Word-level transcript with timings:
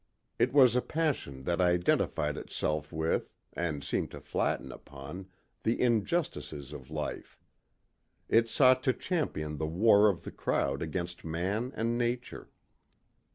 It 0.39 0.51
was 0.51 0.75
a 0.75 0.81
passion 0.81 1.43
that 1.43 1.61
identified 1.61 2.35
itself 2.35 2.91
with, 2.91 3.29
and 3.53 3.83
seemed 3.83 4.09
to 4.09 4.19
fatten 4.19 4.71
upon, 4.71 5.27
the 5.61 5.79
injustices 5.79 6.73
of 6.73 6.89
life. 6.89 7.37
It 8.27 8.49
sought 8.49 8.81
to 8.81 8.93
champion 8.93 9.57
the 9.57 9.67
war 9.67 10.09
of 10.09 10.23
the 10.23 10.31
crowd 10.31 10.81
against 10.81 11.23
man 11.23 11.71
and 11.75 11.99
nature. 11.99 12.49